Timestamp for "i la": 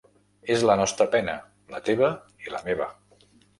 2.47-2.65